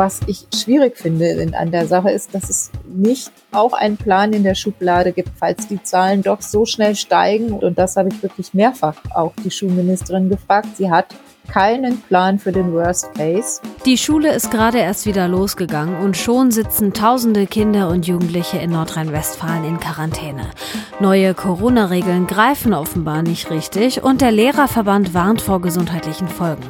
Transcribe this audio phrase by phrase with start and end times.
[0.00, 4.44] Was ich schwierig finde an der Sache ist, dass es nicht auch einen Plan in
[4.44, 7.52] der Schublade gibt, falls die Zahlen doch so schnell steigen.
[7.52, 10.68] Und das habe ich wirklich mehrfach auch die Schulministerin gefragt.
[10.78, 11.14] Sie hat
[11.52, 13.60] keinen Plan für den Worst Case.
[13.84, 18.70] Die Schule ist gerade erst wieder losgegangen und schon sitzen tausende Kinder und Jugendliche in
[18.70, 20.50] Nordrhein-Westfalen in Quarantäne.
[21.00, 26.66] Neue Corona-Regeln greifen offenbar nicht richtig und der Lehrerverband warnt vor gesundheitlichen Folgen.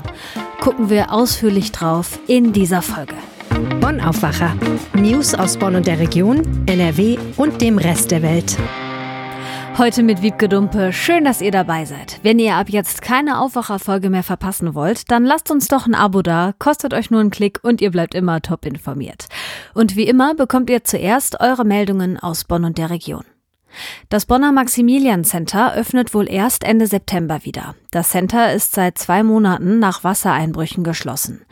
[0.61, 3.15] Gucken wir ausführlich drauf in dieser Folge.
[3.80, 4.55] Bonn Aufwacher.
[4.95, 8.56] News aus Bonn und der Region, NRW und dem Rest der Welt.
[9.79, 10.92] Heute mit Wiebke Dumpe.
[10.92, 12.20] Schön, dass ihr dabei seid.
[12.23, 16.23] Wenn ihr ab jetzt keine Aufwacherfolge mehr verpassen wollt, dann lasst uns doch ein Abo
[16.23, 19.27] da, kostet euch nur einen Klick und ihr bleibt immer top informiert.
[19.73, 23.24] Und wie immer bekommt ihr zuerst eure Meldungen aus Bonn und der Region.
[24.09, 27.74] Das Bonner Maximilian Center öffnet wohl erst Ende September wieder.
[27.93, 31.43] Das Center ist seit zwei Monaten nach Wassereinbrüchen geschlossen.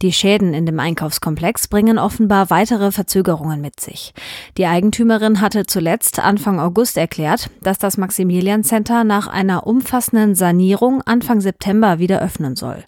[0.00, 4.14] Die Schäden in dem Einkaufskomplex bringen offenbar weitere Verzögerungen mit sich.
[4.56, 11.02] Die Eigentümerin hatte zuletzt Anfang August erklärt, dass das Maximilian Center nach einer umfassenden Sanierung
[11.02, 12.84] Anfang September wieder öffnen soll.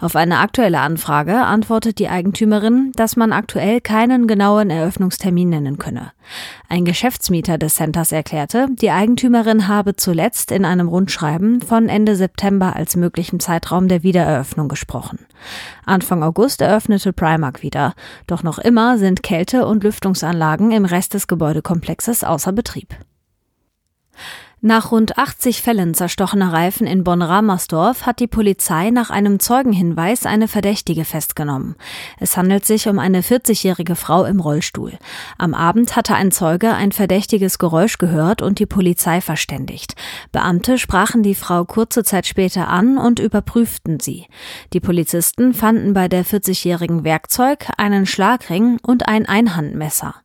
[0.00, 6.12] Auf eine aktuelle Anfrage antwortet die Eigentümerin, dass man aktuell keinen genauen Eröffnungstermin nennen könne.
[6.68, 12.76] Ein Geschäftsmieter des Centers erklärte, die Eigentümerin habe zuletzt in einem Rundschreiben von Ende September
[12.76, 15.26] als möglichen Zeitraum der Wiedereröffnung gesprochen.
[15.84, 17.94] Anfang August eröffnete Primark wieder,
[18.26, 22.94] doch noch immer sind Kälte- und Lüftungsanlagen im Rest des Gebäudekomplexes außer Betrieb.
[24.60, 30.48] Nach rund 80 Fällen zerstochener Reifen in Bonn-Ramersdorf hat die Polizei nach einem Zeugenhinweis eine
[30.48, 31.76] Verdächtige festgenommen.
[32.18, 34.98] Es handelt sich um eine 40-jährige Frau im Rollstuhl.
[35.38, 39.94] Am Abend hatte ein Zeuge ein verdächtiges Geräusch gehört und die Polizei verständigt.
[40.32, 44.26] Beamte sprachen die Frau kurze Zeit später an und überprüften sie.
[44.72, 50.16] Die Polizisten fanden bei der 40-jährigen Werkzeug, einen Schlagring und ein Einhandmesser.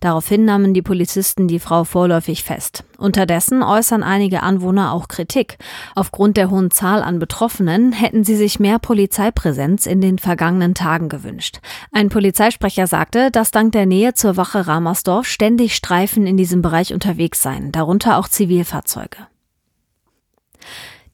[0.00, 2.84] Daraufhin nahmen die Polizisten die Frau vorläufig fest.
[2.98, 5.58] Unterdessen äußern einige Anwohner auch Kritik.
[5.94, 11.08] Aufgrund der hohen Zahl an Betroffenen hätten sie sich mehr Polizeipräsenz in den vergangenen Tagen
[11.08, 11.60] gewünscht.
[11.92, 16.94] Ein Polizeisprecher sagte, dass dank der Nähe zur Wache Ramersdorf ständig Streifen in diesem Bereich
[16.94, 19.18] unterwegs seien, darunter auch Zivilfahrzeuge.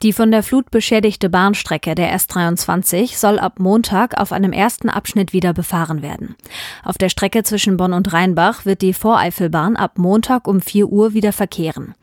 [0.03, 5.33] Die von der Flut beschädigte Bahnstrecke der S23 soll ab Montag auf einem ersten Abschnitt
[5.33, 6.35] wieder befahren werden.
[6.83, 11.15] Auf der Strecke zwischen Bonn und Rheinbach wird die Voreifelbahn ab Montag um 4 Uhr
[11.15, 11.95] wieder verkehren.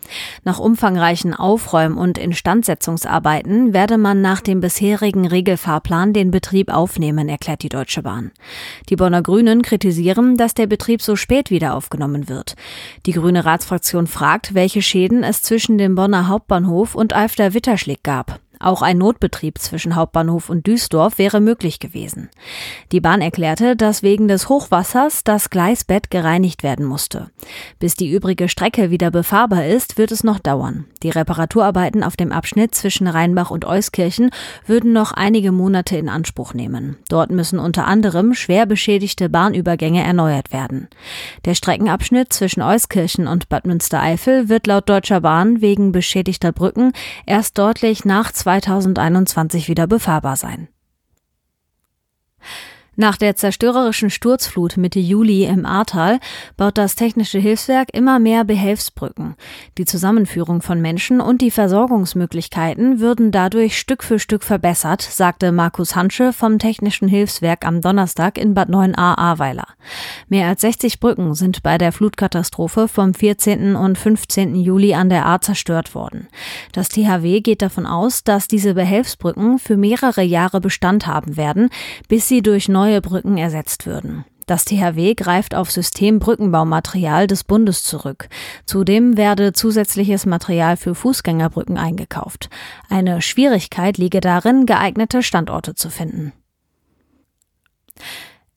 [0.45, 7.63] Nach umfangreichen Aufräum- und Instandsetzungsarbeiten werde man nach dem bisherigen Regelfahrplan den Betrieb aufnehmen, erklärt
[7.63, 8.31] die Deutsche Bahn.
[8.87, 12.55] Die Bonner Grünen kritisieren, dass der Betrieb so spät wieder aufgenommen wird.
[13.05, 18.39] Die grüne Ratsfraktion fragt, welche Schäden es zwischen dem Bonner Hauptbahnhof und Alfter-Witterschläge Ausschlag gab.
[18.61, 22.29] Auch ein Notbetrieb zwischen Hauptbahnhof und Duisdorf wäre möglich gewesen.
[22.91, 27.29] Die Bahn erklärte, dass wegen des Hochwassers das Gleisbett gereinigt werden musste.
[27.79, 30.85] Bis die übrige Strecke wieder befahrbar ist, wird es noch dauern.
[31.03, 34.29] Die Reparaturarbeiten auf dem Abschnitt zwischen Rheinbach und Euskirchen
[34.65, 36.97] würden noch einige Monate in Anspruch nehmen.
[37.07, 40.89] Dort müssen unter anderem schwer beschädigte Bahnübergänge erneuert werden.
[41.45, 46.91] Der Streckenabschnitt zwischen Euskirchen und Bad Münstereifel wird laut Deutscher Bahn wegen beschädigter Brücken
[47.25, 50.69] erst deutlich nach 2021 wieder befahrbar sein.
[52.99, 56.19] Nach der zerstörerischen Sturzflut Mitte Juli im Ahrtal
[56.57, 59.35] baut das Technische Hilfswerk immer mehr Behelfsbrücken.
[59.77, 65.95] Die Zusammenführung von Menschen und die Versorgungsmöglichkeiten würden dadurch Stück für Stück verbessert, sagte Markus
[65.95, 69.67] Hansche vom Technischen Hilfswerk am Donnerstag in Bad 9a Ahrweiler.
[70.27, 73.77] Mehr als 60 Brücken sind bei der Flutkatastrophe vom 14.
[73.77, 74.55] und 15.
[74.55, 76.27] Juli an der Ahr zerstört worden.
[76.73, 81.69] Das THW geht davon aus, dass diese Behelfsbrücken für mehrere Jahre Bestand haben werden,
[82.09, 84.25] bis sie durch neue neue Brücken ersetzt würden.
[84.47, 88.29] Das THW greift auf Systembrückenbaumaterial des Bundes zurück.
[88.65, 92.49] Zudem werde zusätzliches Material für Fußgängerbrücken eingekauft.
[92.89, 96.33] Eine Schwierigkeit liege darin, geeignete Standorte zu finden.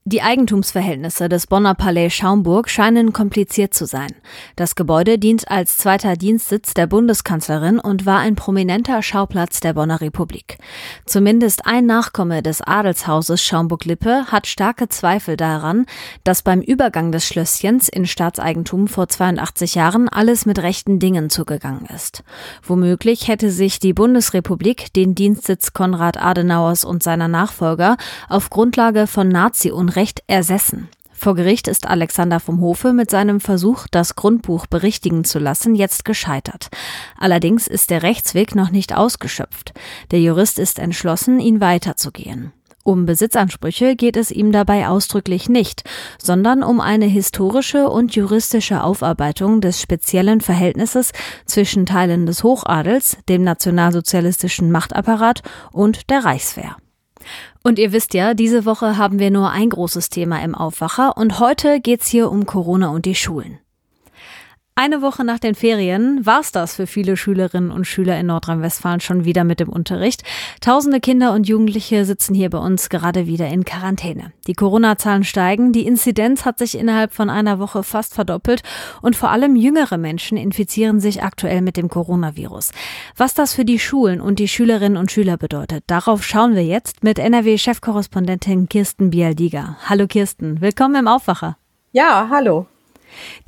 [0.04, 4.12] Die Eigentumsverhältnisse des Bonner Palais Schaumburg scheinen kompliziert zu sein.
[4.56, 10.00] Das Gebäude dient als zweiter Dienstsitz der Bundeskanzlerin und war ein prominenter Schauplatz der Bonner
[10.00, 10.58] Republik.
[11.06, 15.86] Zumindest ein Nachkomme des Adelshauses Schaumburg-Lippe hat starke Zweifel daran,
[16.24, 21.86] dass beim Übergang des Schlösschens in Staatseigentum vor 82 Jahren alles mit rechten Dingen zugegangen
[21.94, 22.24] ist.
[22.64, 27.96] Womöglich hätte sich die Bundesrepublik den Dienstsitz Konrad Adenauers und seiner Nachfolger
[28.28, 30.88] auf Grundlage von nazi Recht ersessen.
[31.12, 36.04] Vor Gericht ist Alexander vom Hofe mit seinem Versuch, das Grundbuch berichtigen zu lassen, jetzt
[36.04, 36.68] gescheitert.
[37.16, 39.72] Allerdings ist der Rechtsweg noch nicht ausgeschöpft.
[40.10, 42.52] Der Jurist ist entschlossen, ihn weiterzugehen.
[42.84, 45.84] Um Besitzansprüche geht es ihm dabei ausdrücklich nicht,
[46.18, 51.12] sondern um eine historische und juristische Aufarbeitung des speziellen Verhältnisses
[51.46, 56.76] zwischen Teilen des Hochadels, dem nationalsozialistischen Machtapparat und der Reichswehr.
[57.62, 61.38] Und ihr wisst ja, diese Woche haben wir nur ein großes Thema im Aufwacher und
[61.38, 63.61] heute geht's hier um Corona und die Schulen.
[64.74, 69.26] Eine Woche nach den Ferien war's das für viele Schülerinnen und Schüler in Nordrhein-Westfalen schon
[69.26, 70.22] wieder mit dem Unterricht.
[70.62, 74.32] Tausende Kinder und Jugendliche sitzen hier bei uns gerade wieder in Quarantäne.
[74.46, 78.62] Die Corona-Zahlen steigen, die Inzidenz hat sich innerhalb von einer Woche fast verdoppelt
[79.02, 82.72] und vor allem jüngere Menschen infizieren sich aktuell mit dem Coronavirus.
[83.14, 87.04] Was das für die Schulen und die Schülerinnen und Schüler bedeutet, darauf schauen wir jetzt
[87.04, 89.76] mit NRW-Chefkorrespondentin Kirsten Bialdiga.
[89.86, 91.58] Hallo Kirsten, willkommen im Aufwacher.
[91.92, 92.66] Ja, hallo.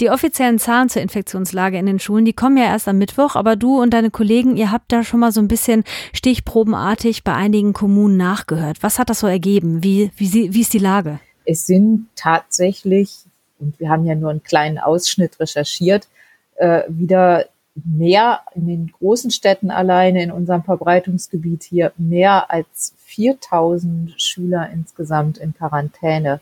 [0.01, 3.57] Die offiziellen Zahlen zur Infektionslage in den Schulen, die kommen ja erst am Mittwoch, aber
[3.57, 7.73] du und deine Kollegen, ihr habt da schon mal so ein bisschen stichprobenartig bei einigen
[7.73, 8.79] Kommunen nachgehört.
[8.83, 9.83] Was hat das so ergeben?
[9.83, 11.21] Wie, wie, wie ist die Lage?
[11.45, 13.17] Es sind tatsächlich,
[13.59, 16.09] und wir haben ja nur einen kleinen Ausschnitt recherchiert,
[16.57, 24.21] äh, wieder mehr in den großen Städten alleine in unserem Verbreitungsgebiet hier mehr als 4000
[24.21, 26.41] Schüler insgesamt in Quarantäne.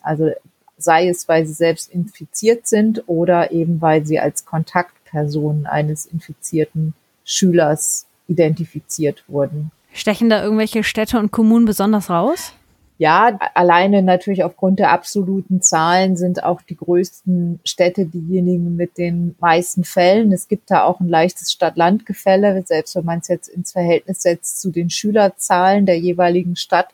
[0.00, 0.30] Also
[0.82, 6.94] sei es, weil sie selbst infiziert sind oder eben weil sie als Kontaktpersonen eines infizierten
[7.24, 9.70] Schülers identifiziert wurden.
[9.92, 12.52] Stechen da irgendwelche Städte und Kommunen besonders raus?
[13.00, 19.34] Ja, alleine natürlich aufgrund der absoluten Zahlen sind auch die größten Städte diejenigen mit den
[19.40, 20.32] meisten Fällen.
[20.32, 24.60] Es gibt da auch ein leichtes Stadt-Land-Gefälle, selbst wenn man es jetzt ins Verhältnis setzt
[24.60, 26.88] zu den Schülerzahlen der jeweiligen Stadt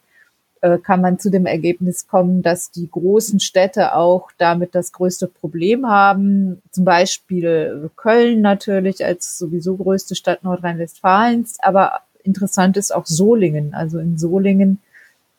[0.83, 5.87] kann man zu dem Ergebnis kommen, dass die großen Städte auch damit das größte Problem
[5.87, 6.63] haben.
[6.71, 11.59] Zum Beispiel Köln natürlich als sowieso größte Stadt Nordrhein-Westfalens.
[11.61, 13.75] Aber interessant ist auch Solingen.
[13.75, 14.81] Also in Solingen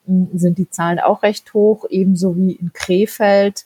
[0.06, 3.66] hm, sind die Zahlen auch recht hoch, ebenso wie in Krefeld.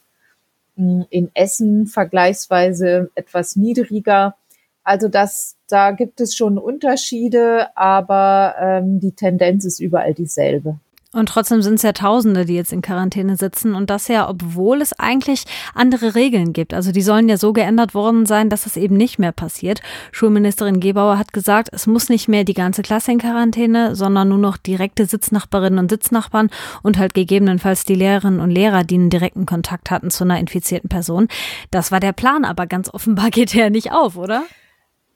[0.75, 4.35] Hm, in Essen vergleichsweise etwas niedriger.
[4.83, 10.79] Also das, da gibt es schon Unterschiede, aber ähm, die Tendenz ist überall dieselbe.
[11.13, 14.81] Und trotzdem sind es ja Tausende, die jetzt in Quarantäne sitzen und das ja, obwohl
[14.81, 15.43] es eigentlich
[15.73, 16.73] andere Regeln gibt.
[16.73, 19.81] Also die sollen ja so geändert worden sein, dass es eben nicht mehr passiert.
[20.13, 24.37] Schulministerin Gebauer hat gesagt, es muss nicht mehr die ganze Klasse in Quarantäne, sondern nur
[24.37, 26.49] noch direkte Sitznachbarinnen und Sitznachbarn
[26.81, 30.87] und halt gegebenenfalls die Lehrerinnen und Lehrer, die einen direkten Kontakt hatten zu einer infizierten
[30.87, 31.27] Person.
[31.71, 34.43] Das war der Plan, aber ganz offenbar geht der nicht auf, oder?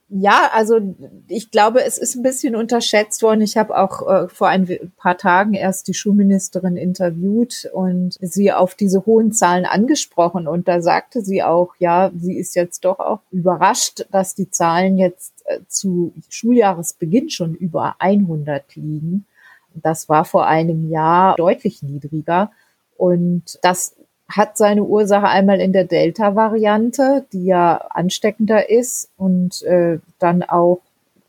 [0.08, 0.94] Ja, also
[1.26, 3.40] ich glaube, es ist ein bisschen unterschätzt worden.
[3.40, 8.76] Ich habe auch äh, vor ein paar Tagen erst die Schulministerin interviewt und sie auf
[8.76, 10.46] diese hohen Zahlen angesprochen.
[10.46, 14.96] Und da sagte sie auch, ja, sie ist jetzt doch auch überrascht, dass die Zahlen
[14.96, 19.26] jetzt äh, zu Schuljahresbeginn schon über 100 liegen.
[19.74, 22.52] Das war vor einem Jahr deutlich niedriger.
[22.96, 23.96] Und das
[24.28, 30.80] hat seine Ursache einmal in der Delta-Variante, die ja ansteckender ist und äh, dann auch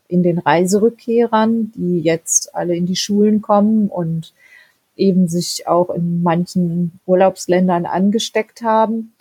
[0.08, 4.32] in den Reiserückkehrern, die jetzt alle in die Schulen kommen und
[4.96, 9.12] eben sich auch in manchen Urlaubsländern angesteckt haben.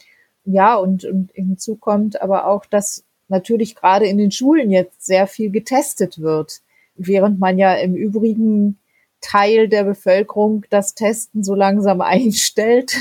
[0.44, 5.27] Ja, und, und hinzu kommt aber auch, dass natürlich gerade in den Schulen jetzt sehr
[5.27, 6.62] viel getestet wird,
[6.95, 8.79] während man ja im übrigen
[9.21, 12.96] Teil der Bevölkerung das Testen so langsam einstellt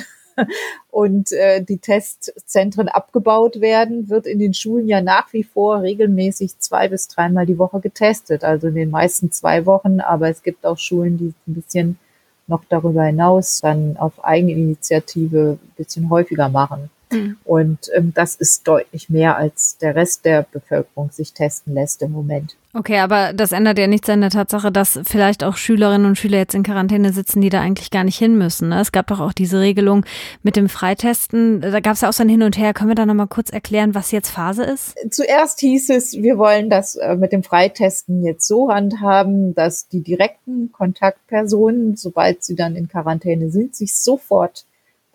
[0.90, 6.59] und äh, die Testzentren abgebaut werden, wird in den Schulen ja nach wie vor regelmäßig
[6.59, 8.45] zwei bis dreimal die Woche getestet.
[8.45, 11.99] Also in den meisten zwei Wochen, aber es gibt auch Schulen, die ein bisschen
[12.47, 16.90] noch darüber hinaus dann auf Eigeninitiative ein bisschen häufiger machen.
[17.16, 17.37] Mhm.
[17.44, 22.12] Und ähm, das ist deutlich mehr, als der Rest der Bevölkerung sich testen lässt im
[22.12, 22.56] Moment.
[22.76, 26.37] Okay, aber das ändert ja nichts an der Tatsache, dass vielleicht auch Schülerinnen und Schüler
[26.37, 28.68] jetzt in Quarantäne sitzen, die da eigentlich gar nicht hin müssen.
[28.68, 28.80] Ne?
[28.82, 30.04] Es gab doch auch diese Regelung
[30.42, 31.62] mit dem Freitesten.
[31.62, 32.75] Da gab es ja auch so ein Hin und Her.
[32.75, 34.94] Können wir da nochmal kurz erklären, was jetzt Phase ist?
[35.11, 40.02] Zuerst hieß es, wir wollen das äh, mit dem Freitesten jetzt so handhaben, dass die
[40.02, 44.66] direkten Kontaktpersonen, sobald sie dann in Quarantäne sind, sich sofort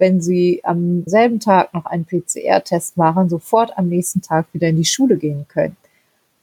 [0.01, 4.77] wenn sie am selben Tag noch einen PCR-Test machen, sofort am nächsten Tag wieder in
[4.77, 5.77] die Schule gehen können.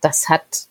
[0.00, 0.68] Das hat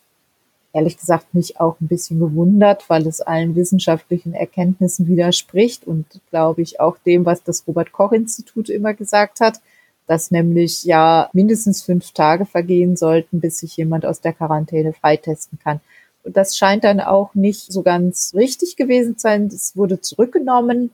[0.72, 6.62] ehrlich gesagt mich auch ein bisschen gewundert, weil es allen wissenschaftlichen Erkenntnissen widerspricht und glaube
[6.62, 9.60] ich auch dem, was das Robert Koch Institut immer gesagt hat,
[10.08, 15.60] dass nämlich ja mindestens fünf Tage vergehen sollten, bis sich jemand aus der Quarantäne freitesten
[15.62, 15.82] kann.
[16.24, 19.48] Und das scheint dann auch nicht so ganz richtig gewesen zu sein.
[19.48, 20.92] Es wurde zurückgenommen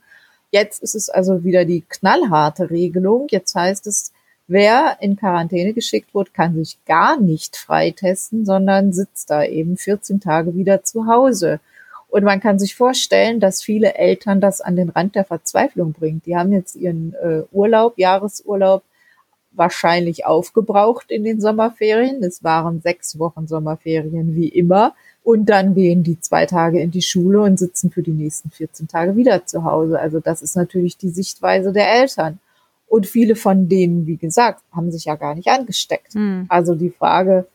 [0.53, 3.25] Jetzt ist es also wieder die knallharte Regelung.
[3.31, 4.13] Jetzt heißt es,
[4.45, 10.19] wer in Quarantäne geschickt wird, kann sich gar nicht freitesten, sondern sitzt da eben 14
[10.19, 11.59] Tage wieder zu Hause.
[12.07, 16.27] Und man kann sich vorstellen, dass viele Eltern das an den Rand der Verzweiflung bringt.
[16.27, 18.83] Die haben jetzt ihren äh, Urlaub, Jahresurlaub
[19.55, 22.23] wahrscheinlich aufgebraucht in den Sommerferien.
[22.23, 24.95] Es waren sechs Wochen Sommerferien wie immer.
[25.23, 28.87] Und dann gehen die zwei Tage in die Schule und sitzen für die nächsten 14
[28.87, 29.99] Tage wieder zu Hause.
[29.99, 32.39] Also das ist natürlich die Sichtweise der Eltern.
[32.87, 36.15] Und viele von denen, wie gesagt, haben sich ja gar nicht angesteckt.
[36.15, 36.45] Mhm.
[36.49, 37.47] Also die Frage,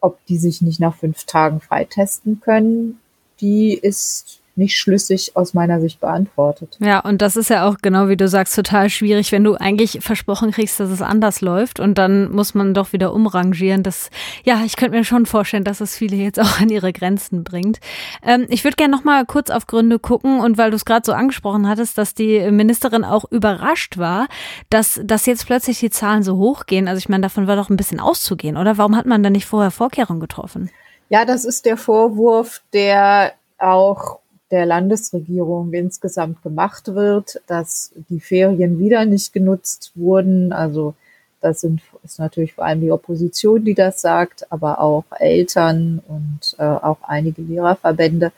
[0.00, 3.00] ob die sich nicht nach fünf Tagen freitesten können,
[3.40, 6.76] die ist nicht schlüssig aus meiner Sicht beantwortet.
[6.80, 9.98] Ja, und das ist ja auch genau wie du sagst, total schwierig, wenn du eigentlich
[10.00, 13.82] versprochen kriegst, dass es anders läuft und dann muss man doch wieder umrangieren.
[13.82, 14.10] Das,
[14.44, 17.78] ja, ich könnte mir schon vorstellen, dass es viele jetzt auch an ihre Grenzen bringt.
[18.22, 21.04] Ähm, ich würde gerne noch mal kurz auf Gründe gucken und weil du es gerade
[21.04, 24.26] so angesprochen hattest, dass die Ministerin auch überrascht war,
[24.70, 26.88] dass, dass jetzt plötzlich die Zahlen so hochgehen.
[26.88, 28.78] Also ich meine, davon war doch ein bisschen auszugehen, oder?
[28.78, 30.70] Warum hat man da nicht vorher Vorkehrungen getroffen?
[31.08, 34.18] Ja, das ist der Vorwurf, der auch
[34.50, 40.52] der Landesregierung insgesamt gemacht wird, dass die Ferien wieder nicht genutzt wurden.
[40.52, 40.94] Also
[41.40, 46.56] das sind, ist natürlich vor allem die Opposition, die das sagt, aber auch Eltern und
[46.58, 48.32] äh, auch einige Lehrerverbände,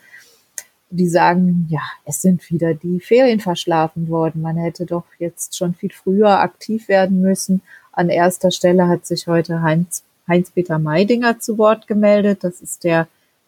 [0.89, 4.41] die sagen, ja, es sind wieder die Ferien verschlafen worden.
[4.41, 7.61] Man hätte doch jetzt schon viel früher aktiv werden müssen.
[7.91, 12.43] An erster Stelle hat sich heute Heinz, Heinz-Peter Meidinger zu Wort gemeldet.
[12.43, 13.07] Das ist der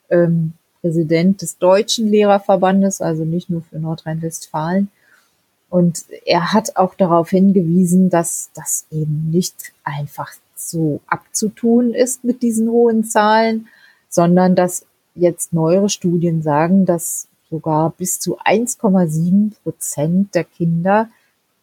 [0.10, 4.90] ähm, Präsident des Deutschen Lehrerverbandes, also nicht nur für Nordrhein-Westfalen.
[5.70, 12.42] Und er hat auch darauf hingewiesen, dass das eben nicht einfach so abzutun ist mit
[12.42, 13.68] diesen hohen Zahlen,
[14.10, 14.86] sondern dass
[15.16, 21.10] jetzt neuere Studien sagen, dass sogar bis zu 1,7 Prozent der Kinder,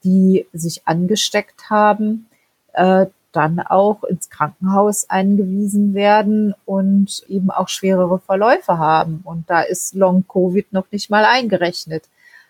[0.05, 2.27] die sich angesteckt haben,
[2.73, 3.07] äh,
[3.39, 9.21] dann auch ins Krankenhaus eingewiesen werden und eben auch schwerere Verläufe haben.
[9.23, 12.09] Und da ist Long-Covid noch nicht mal eingerechnet.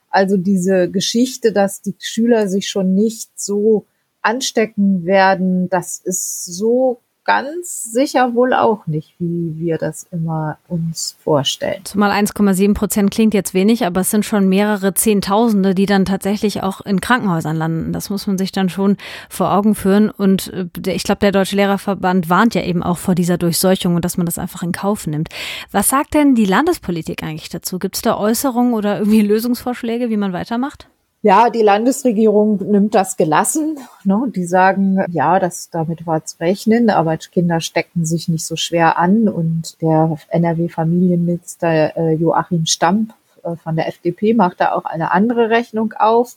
[0.09, 3.85] Also diese Geschichte, dass die Schüler sich schon nicht so
[4.23, 11.15] anstecken werden, das ist so ganz sicher wohl auch nicht, wie wir das immer uns
[11.23, 11.85] vorstellen.
[11.85, 16.63] Zumal 1,7 Prozent klingt jetzt wenig, aber es sind schon mehrere Zehntausende, die dann tatsächlich
[16.63, 17.93] auch in Krankenhäusern landen.
[17.93, 18.97] Das muss man sich dann schon
[19.29, 20.09] vor Augen führen.
[20.09, 24.07] Und äh, ich glaube, der Deutsche Lehrerverband warnt ja eben auch vor dieser Durchseuchung und
[24.07, 25.29] dass man das einfach in Kauf nimmt.
[25.71, 27.79] Was sagt denn die Landespolitik eigentlich dazu?
[27.79, 30.89] Gibt es da Äußerungen oder irgendwie Lösungsvorschläge, wie man weitermacht?
[31.21, 33.79] Ja, die Landesregierung nimmt das gelassen.
[34.05, 34.31] Ne?
[34.35, 38.99] Die sagen, ja, das, damit war zu rechnen, aber Kinder stecken sich nicht so schwer
[38.99, 39.29] an.
[39.29, 45.51] Und der NRW-Familienminister äh, Joachim Stamp äh, von der FDP macht da auch eine andere
[45.51, 46.37] Rechnung auf,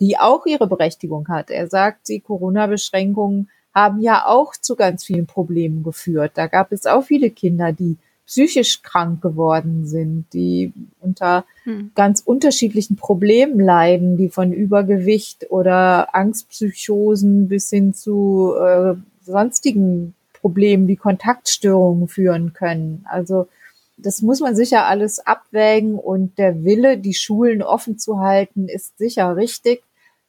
[0.00, 1.50] die auch ihre Berechtigung hat.
[1.50, 6.32] Er sagt, die Corona-Beschränkungen haben ja auch zu ganz vielen Problemen geführt.
[6.34, 7.96] Da gab es auch viele Kinder, die
[8.28, 11.92] psychisch krank geworden sind, die unter hm.
[11.94, 20.88] ganz unterschiedlichen Problemen leiden, die von Übergewicht oder Angstpsychosen bis hin zu äh, sonstigen Problemen
[20.88, 23.06] wie Kontaktstörungen führen können.
[23.08, 23.48] Also
[23.96, 28.98] das muss man sicher alles abwägen und der Wille, die Schulen offen zu halten, ist
[28.98, 29.82] sicher richtig.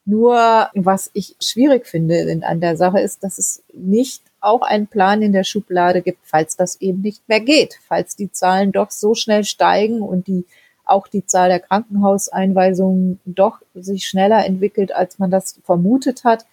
[0.05, 5.21] Nur was ich schwierig finde an der Sache ist, dass es nicht auch einen Plan
[5.21, 9.15] in der Schublade gibt, falls das eben nicht mehr geht, falls die Zahlen doch so
[9.15, 10.45] schnell steigen und die
[10.85, 16.45] auch die Zahl der Krankenhauseinweisungen doch sich schneller entwickelt, als man das vermutet hat,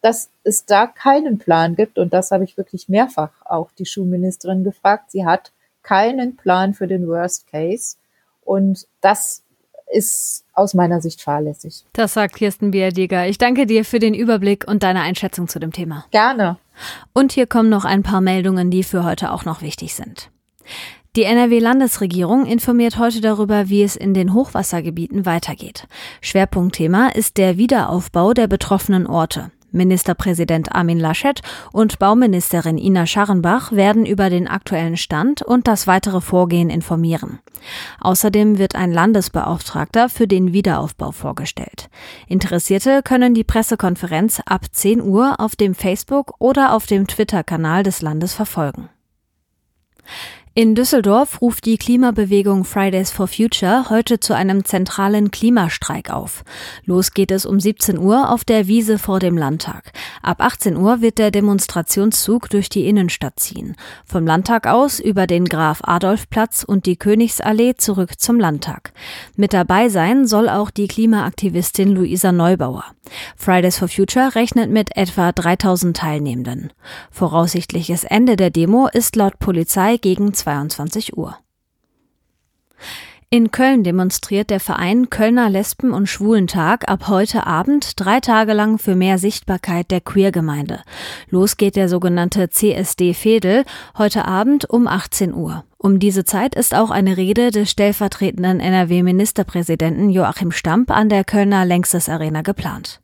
[0.00, 1.98] dass es da keinen Plan gibt.
[1.98, 5.12] Und das habe ich wirklich mehrfach auch die Schulministerin gefragt.
[5.12, 7.96] Sie hat keinen Plan für den Worst Case.
[8.44, 9.43] Und das
[9.94, 11.84] ist aus meiner Sicht fahrlässig.
[11.92, 13.26] Das sagt Kirsten Biadiger.
[13.26, 16.04] Ich danke dir für den Überblick und deine Einschätzung zu dem Thema.
[16.10, 16.58] Gerne.
[17.12, 20.30] Und hier kommen noch ein paar Meldungen, die für heute auch noch wichtig sind.
[21.16, 25.86] Die NRW-Landesregierung informiert heute darüber, wie es in den Hochwassergebieten weitergeht.
[26.20, 29.52] Schwerpunktthema ist der Wiederaufbau der betroffenen Orte.
[29.74, 36.20] Ministerpräsident Armin Laschet und Bauministerin Ina Scharrenbach werden über den aktuellen Stand und das weitere
[36.20, 37.40] Vorgehen informieren.
[38.00, 41.88] Außerdem wird ein Landesbeauftragter für den Wiederaufbau vorgestellt.
[42.28, 48.00] Interessierte können die Pressekonferenz ab 10 Uhr auf dem Facebook oder auf dem Twitter-Kanal des
[48.00, 48.88] Landes verfolgen.
[50.56, 56.44] In Düsseldorf ruft die Klimabewegung Fridays for Future heute zu einem zentralen Klimastreik auf.
[56.84, 59.90] Los geht es um 17 Uhr auf der Wiese vor dem Landtag.
[60.22, 63.74] Ab 18 Uhr wird der Demonstrationszug durch die Innenstadt ziehen.
[64.04, 68.92] Vom Landtag aus über den Graf Adolf Platz und die Königsallee zurück zum Landtag.
[69.34, 72.84] Mit dabei sein soll auch die Klimaaktivistin Luisa Neubauer.
[73.36, 76.72] Fridays for Future rechnet mit etwa 3000 Teilnehmenden.
[77.10, 81.38] Voraussichtliches Ende der Demo ist laut Polizei gegen 22 Uhr.
[83.30, 88.78] In Köln demonstriert der Verein Kölner Lesben- und Schwulentag ab heute Abend drei Tage lang
[88.78, 90.82] für mehr Sichtbarkeit der Queergemeinde.
[91.30, 93.64] Los geht der sogenannte CSD Fedel
[93.98, 95.64] heute Abend um 18 Uhr.
[95.78, 101.64] Um diese Zeit ist auch eine Rede des stellvertretenden NRW-Ministerpräsidenten Joachim Stamp an der Kölner
[101.64, 103.00] Längstes Arena geplant.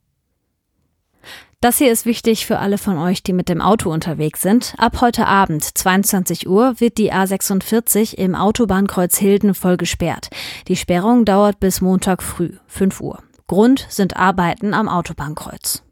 [1.61, 4.73] Das hier ist wichtig für alle von euch, die mit dem Auto unterwegs sind.
[4.79, 10.31] Ab heute Abend, 22 Uhr, wird die A46 im Autobahnkreuz Hilden voll gesperrt.
[10.67, 13.19] Die Sperrung dauert bis Montag früh, 5 Uhr.
[13.45, 15.83] Grund sind Arbeiten am Autobahnkreuz.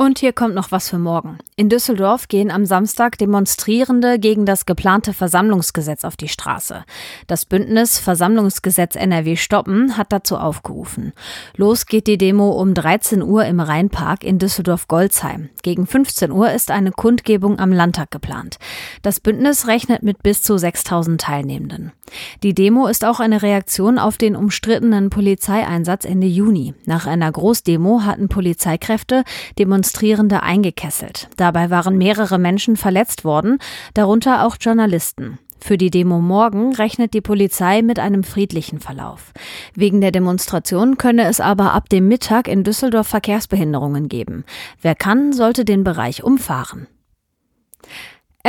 [0.00, 1.38] Und hier kommt noch was für morgen.
[1.56, 6.84] In Düsseldorf gehen am Samstag Demonstrierende gegen das geplante Versammlungsgesetz auf die Straße.
[7.26, 11.12] Das Bündnis Versammlungsgesetz NRW stoppen hat dazu aufgerufen.
[11.56, 15.48] Los geht die Demo um 13 Uhr im Rheinpark in Düsseldorf-Golzheim.
[15.64, 18.58] Gegen 15 Uhr ist eine Kundgebung am Landtag geplant.
[19.02, 21.90] Das Bündnis rechnet mit bis zu 6000 Teilnehmenden.
[22.44, 26.74] Die Demo ist auch eine Reaktion auf den umstrittenen Polizeieinsatz Ende Juni.
[26.86, 29.24] Nach einer Großdemo hatten Polizeikräfte
[29.58, 31.30] Demonstrierende Demonstrierende eingekesselt.
[31.38, 33.56] Dabei waren mehrere Menschen verletzt worden,
[33.94, 35.38] darunter auch Journalisten.
[35.60, 39.32] Für die Demo morgen rechnet die Polizei mit einem friedlichen Verlauf.
[39.74, 44.44] Wegen der Demonstration könne es aber ab dem Mittag in Düsseldorf Verkehrsbehinderungen geben.
[44.82, 46.86] Wer kann, sollte den Bereich umfahren.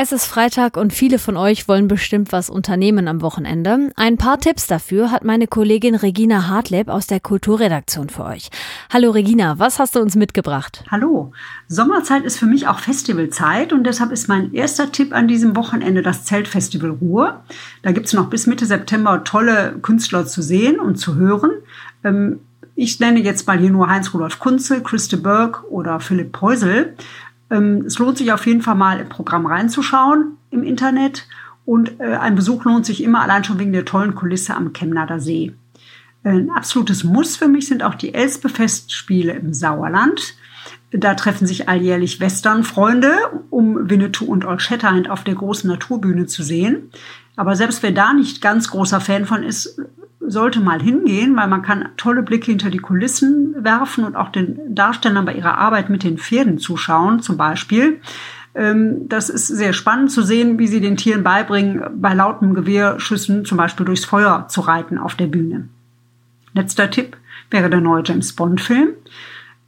[0.01, 3.91] Es ist Freitag und viele von euch wollen bestimmt was unternehmen am Wochenende.
[3.97, 8.49] Ein paar Tipps dafür hat meine Kollegin Regina Hartleb aus der Kulturredaktion für euch.
[8.93, 10.85] Hallo Regina, was hast du uns mitgebracht?
[10.89, 11.33] Hallo.
[11.67, 16.01] Sommerzeit ist für mich auch Festivalzeit und deshalb ist mein erster Tipp an diesem Wochenende
[16.01, 17.43] das Zeltfestival Ruhr.
[17.81, 21.51] Da gibt es noch bis Mitte September tolle Künstler zu sehen und zu hören.
[22.05, 22.39] Ähm,
[22.81, 26.95] ich nenne jetzt mal hier nur Heinz-Rudolf Kunze, Christe Berg oder Philipp Peusel.
[27.49, 31.27] Ähm, es lohnt sich auf jeden Fall mal im Programm reinzuschauen im Internet.
[31.65, 35.19] Und äh, ein Besuch lohnt sich immer allein schon wegen der tollen Kulisse am Chemnader
[35.19, 35.53] See.
[36.23, 40.35] Ein absolutes Muss für mich sind auch die Elspe-Festspiele im Sauerland.
[40.91, 43.13] Da treffen sich alljährlich Western-Freunde,
[43.49, 46.89] um Winnetou und Old Shatterhand auf der großen Naturbühne zu sehen.
[47.39, 49.79] Aber selbst wer da nicht ganz großer Fan von ist,
[50.19, 54.75] sollte mal hingehen, weil man kann tolle Blicke hinter die Kulissen werfen und auch den
[54.75, 58.01] Darstellern bei ihrer Arbeit mit den Pferden zuschauen, zum Beispiel.
[58.55, 63.45] Ähm, das ist sehr spannend zu sehen, wie sie den Tieren beibringen, bei lauten Gewehrschüssen
[63.45, 65.69] zum Beispiel durchs Feuer zu reiten auf der Bühne.
[66.53, 67.15] Letzter Tipp
[67.51, 68.89] wäre der neue James Bond-Film.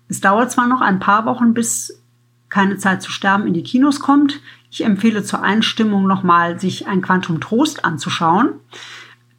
[0.09, 2.01] Es dauert zwar noch ein paar Wochen, bis
[2.49, 4.41] keine Zeit zu sterben in die Kinos kommt.
[4.71, 8.53] Ich empfehle zur Einstimmung nochmal, sich ein Quantum Trost anzuschauen.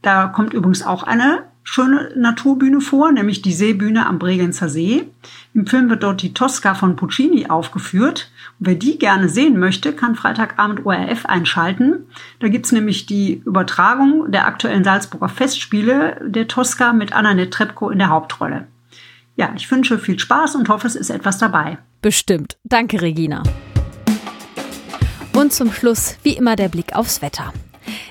[0.03, 5.09] Da kommt übrigens auch eine schöne Naturbühne vor, nämlich die Seebühne am Bregenzer See.
[5.55, 8.31] Im Film wird dort die Tosca von Puccini aufgeführt.
[8.59, 12.07] Und wer die gerne sehen möchte, kann Freitagabend ORF einschalten.
[12.41, 17.99] Da gibt's nämlich die Übertragung der aktuellen Salzburger Festspiele der Tosca mit Annette Trepko in
[17.99, 18.67] der Hauptrolle.
[19.37, 21.79] Ja, ich wünsche viel Spaß und hoffe, es ist etwas dabei.
[22.03, 22.59] Bestimmt.
[22.65, 23.43] Danke, Regina.
[25.35, 27.53] Und zum Schluss, wie immer, der Blick aufs Wetter.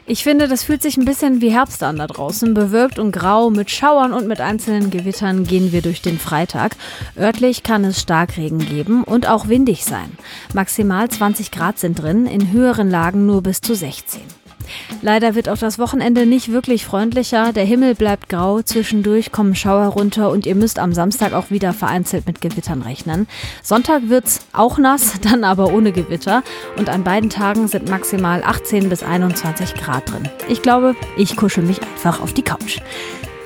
[0.06, 2.54] Ich finde, das fühlt sich ein bisschen wie Herbst an da draußen.
[2.54, 6.76] Bewölkt und grau, mit Schauern und mit einzelnen Gewittern gehen wir durch den Freitag.
[7.18, 10.12] Örtlich kann es Starkregen geben und auch windig sein.
[10.54, 14.41] Maximal 20 Grad sind drin, in höheren Lagen nur bis zu 16.
[15.02, 17.54] Leider wird auch das Wochenende nicht wirklich freundlicher.
[17.54, 21.74] Der Himmel bleibt grau, zwischendurch kommen Schauer runter und ihr müsst am Samstag auch wieder
[21.74, 23.28] vereinzelt mit Gewittern rechnen.
[23.64, 26.44] Sonntag wird's auch nass, dann aber ohne Gewitter
[26.78, 30.30] und an beiden Tagen sind maximal 18 bis 21 Grad drin.
[30.50, 32.80] Ich glaube, ich kuschel mich einfach auf die Couch.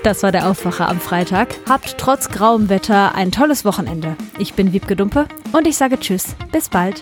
[0.06, 1.56] Das war der Aufwacher am Freitag.
[1.68, 4.16] Habt trotz grauem Wetter ein tolles Wochenende.
[4.38, 6.36] Ich bin Wiebke Dumpe und ich sage Tschüss.
[6.52, 7.02] Bis bald.